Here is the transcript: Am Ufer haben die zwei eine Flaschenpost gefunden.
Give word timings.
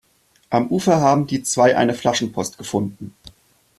Am 0.49 0.69
Ufer 0.71 0.99
haben 0.99 1.27
die 1.27 1.43
zwei 1.43 1.77
eine 1.77 1.93
Flaschenpost 1.93 2.57
gefunden. 2.57 3.13